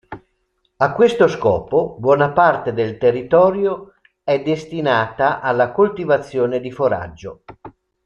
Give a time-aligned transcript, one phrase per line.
[0.77, 3.93] A questo scopo, buona parte del territorio
[4.23, 7.43] è destinata alla coltivazione di foraggio.